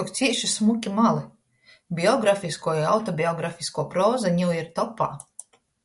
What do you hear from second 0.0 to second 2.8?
Tok cīši šmuki mali. Biografiskuo